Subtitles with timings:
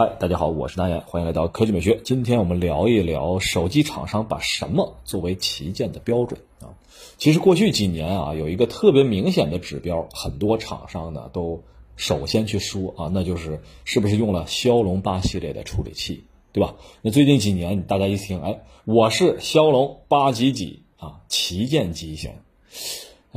[0.00, 2.00] 嗨，大家好，我是大岩，欢迎来到科技美学。
[2.04, 6.78] 今天我们聊一聊手机厂商把什么作为旗舰的标准啊？
[7.16, 11.64] 其实过去几年啊，有一个特别明显的指标，很多厂商呢都
[11.96, 16.22] 首先去说啊，那就是是不是用了骁龙八系列的处理器，
[16.52, 16.76] 对吧？
[17.02, 22.30] 那最近几年大家一听，哎，我是骁龙八几几啊，旗舰机型。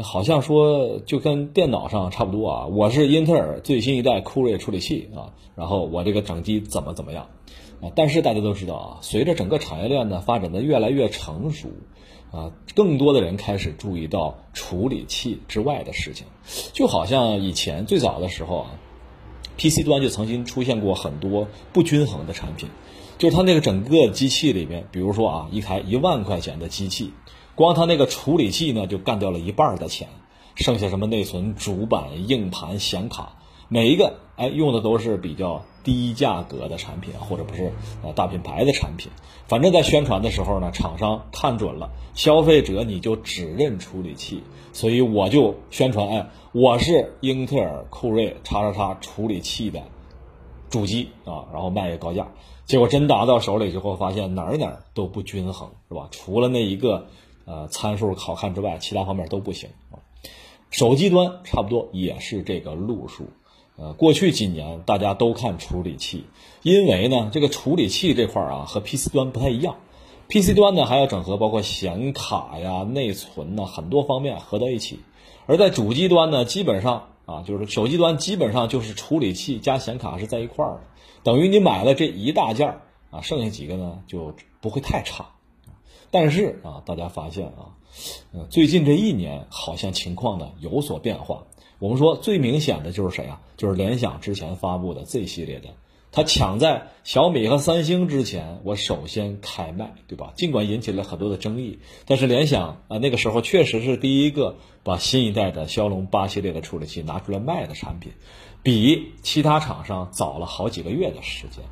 [0.03, 7.27] 好像说就跟电脑上差不多啊，我是英特尔最新一代酷睿处理器啊，然后我这个整机怎么怎么样
[7.81, 7.91] 啊？
[7.95, 11.69] 但是大家都知道啊，随着整个产业链呢发展的越来越成熟
[12.31, 16.27] 啊，更多的人开始注意到处理器之外的事情，
[16.73, 18.71] 就好像以前最早的时候啊
[19.57, 22.69] ，PC 端就曾经出现过很多不均衡的产品，
[23.17, 27.11] 就是它那个整个机器里面，比如说啊，一台一万块钱的机器。
[27.55, 30.07] 光它那个处理器呢，就干掉了一半的钱，
[30.55, 33.37] 剩下什么内存、主板、硬盘、显卡，
[33.67, 39.11] 每一个哎用的都是比较低价格的产品，或者不是呃大品牌的产品。
[39.47, 49.81] 反正在宣传的时候呢，厂商看准了消费者，你就只认处理器，所以我就宣传哎，我是英特尔酷睿叉叉叉处理器的
[50.69, 52.27] 主机啊，然后卖个高价。
[52.65, 56.07] 结果真拿到手里之后，发现哪儿哪儿都不均衡，是吧？
[56.11, 57.07] 除了那一个。
[57.45, 59.99] 呃，参数好看之外，其他方面都不行啊。
[60.69, 63.27] 手机端差不多也是这个路数。
[63.77, 66.25] 呃，过去几年大家都看处理器，
[66.61, 69.77] 因为呢，这个处理器这块啊和 PC 端不太一样。
[70.27, 74.99] PC 端呢还要整合包括显卡呀、内存呐很多方面合到一起，
[75.45, 80.81] 而在主机端呢，基本上啊就是手机端基本上就是处理器加显卡是在一块儿的，
[81.23, 85.25] 等于你买了这一大件儿啊，剩下几个呢就不会太差。
[86.11, 87.73] 但是啊，大家发现啊，
[88.33, 91.47] 呃，最近这一年好像情况呢有所变化。
[91.79, 93.41] 我们说最明显的就是谁啊？
[93.57, 95.69] 就是联想之前发布的 Z 系列的，
[96.11, 100.33] 它抢在小米和三星之前，我首先开卖，对吧？
[100.35, 108.11] 尽管引起了很多的争议，但是联想啊，那个时候确实是第一个把新一代的骁龙八系列的处理器拿出来卖的产品，
[108.61, 111.63] 比其他厂商早了好几个月的时间。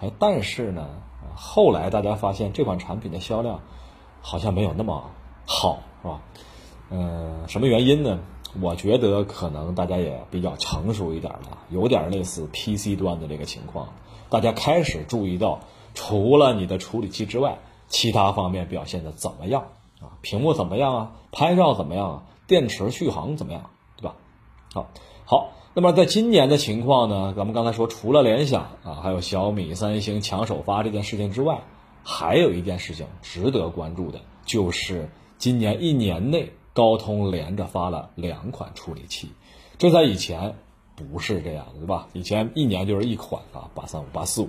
[0.00, 0.88] 哎，但是呢。
[1.42, 3.60] 后来大家发现这款产品的销量
[4.20, 5.10] 好像没有那么
[5.46, 6.20] 好，是吧？
[6.90, 8.18] 嗯，什么原因呢？
[8.60, 13.88] 我觉得可能大家也比较成熟一点了，有点类似 PC 端的这个情况，
[14.28, 15.60] 大家开始注意到，
[15.94, 19.62] 除了你的处理器之外，其他方面表现的怎么样
[20.00, 20.18] 啊？
[20.20, 21.12] 屏幕怎么样啊？
[21.32, 22.22] 拍照怎么样啊？
[22.46, 23.70] 电池续航怎么样？
[24.72, 24.90] 好，
[25.24, 25.52] 好。
[25.72, 27.32] 那么在今年的情况呢？
[27.36, 31.60] 咱们刚才说，除了联想啊，还有小米、三星抢首发这件事情之外，
[32.02, 35.08] 还有一件事情值得关注的，就是
[35.38, 39.28] 今年一年内高通连着发了两款处理器，
[39.78, 40.56] 这在以前
[40.96, 42.08] 不是这样的，对吧？
[42.12, 44.48] 以前一年就是一款啊，八三五、八四五，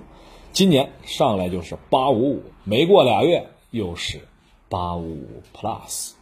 [0.52, 4.26] 今年上来就是八五五，没过俩月又是
[4.68, 6.14] 八五五 Plus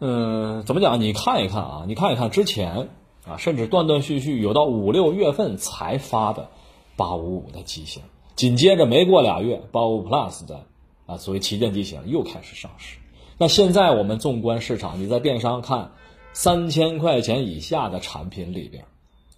[0.00, 1.00] 嗯，怎么讲？
[1.00, 2.88] 你看一看啊，你看一看之前。
[3.28, 6.48] 啊，甚至断断续续有到五六月份才发的
[6.94, 8.04] 八五五的机型，
[8.36, 10.66] 紧接着没过俩月，八五 Plus 的
[11.06, 12.98] 啊，所谓旗舰机型又开始上市。
[13.36, 15.90] 那现在我们纵观市场，你在电商看
[16.32, 18.84] 三千块钱以下的产品里边，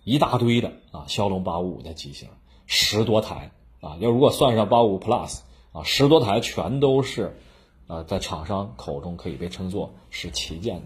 [0.05, 2.29] 一大堆的啊，骁龙八五五的机型
[2.67, 5.39] 十多台啊，要如果算上八五 Plus
[5.73, 7.39] 啊，十多台全都是
[7.89, 10.83] 啊，在厂商口中可以被称作是旗舰的。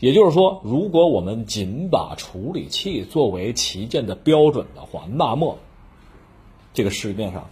[0.00, 5.58] 也就是说，如果我们仅把处理器作为旗舰的标准的话，那么
[6.72, 7.48] 这个市面上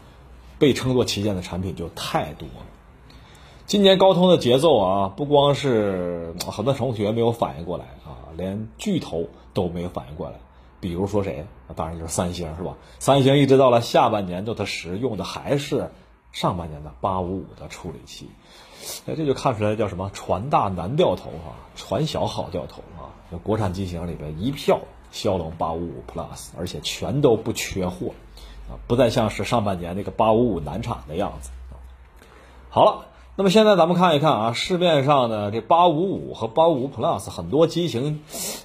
[0.58, 2.66] 被称作旗舰的产品就太多了。
[3.64, 10.36] 今年高通的节奏啊，不光是很多同学没有反应过来啊，连巨头都没有反应过来。
[10.80, 11.46] 比如说谁？
[11.76, 12.76] 当然就是三星，是吧？
[12.98, 15.90] 三星一直到了下半年，Note 十用的还是
[16.32, 18.28] 上半年的八五五的处理器。
[19.06, 20.10] 哎，这就看出来叫什么？
[20.12, 23.14] 船大难掉头啊，船小好掉头啊。
[23.30, 24.80] 这国产机型里边一票
[25.12, 28.08] 骁龙八五五 Plus，而且全都不缺货
[28.68, 31.50] 啊，不再像是上半年那个八五五难产的样子
[32.68, 38.22] 好了，那么现在咱们看一看啊，市面上的这八五五和八五五 Plus 很多机型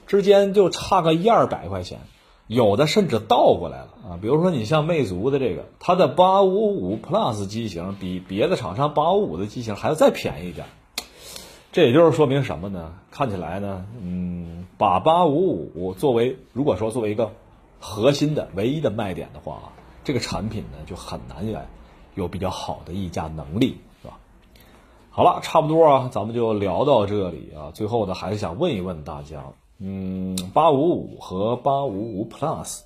[0.07, 1.99] 之间就差个一二百块钱。
[2.47, 10.65] 有的甚至倒过来了啊，比如说你像魅族的这个，它的八五五 Plus 机型比别的厂商八五五的机型还要再便宜一点，
[11.73, 12.93] 这也就是说明什么呢？
[13.11, 17.33] 看起来呢，嗯，把八五五作为如果说作为一个
[17.81, 19.73] 核心的唯一的卖点的话，
[20.05, 21.67] 这个产品呢就很难来
[22.15, 24.17] 有比较好的溢价能力，是吧？
[25.09, 27.71] 好了，差不多啊，咱们就聊到这里啊。
[27.73, 29.43] 最后呢，还是想问一问大家。
[29.79, 32.81] 嗯，八五五和八五五 Plus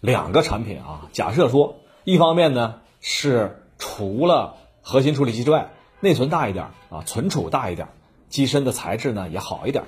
[0.00, 7.88] 两个产品啊，假设说一方面呢是除了核心处理器之外，内存大一点啊，存储大一点，
[8.28, 9.84] 机身的材质呢也好一点。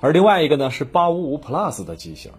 [0.00, 2.30] 而另外一个呢是八五五 Plus 的机型，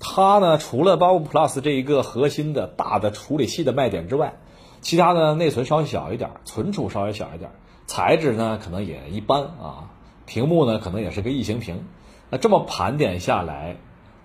[0.00, 4.34] 它呢除了八五 Plus 这一个核心的大的处理器的卖点之外，
[4.80, 7.52] 其他的内存稍微小一点，存储稍微小一点，
[7.86, 9.93] 材质呢可能也一般啊，
[10.26, 11.84] 屏幕呢可能也是个异形屏。
[12.30, 13.76] 那这么盘点下来，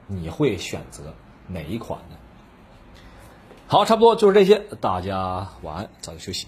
[0.08, 1.14] 你会选择
[1.48, 2.16] 哪一款呢？
[3.68, 6.48] 好，差不多就是这些，大家晚安，早点休息。